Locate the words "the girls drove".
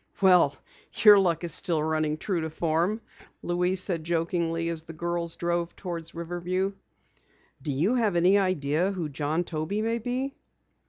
4.81-5.75